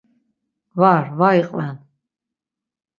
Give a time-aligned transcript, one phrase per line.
[0.79, 1.75] Var, var iqven.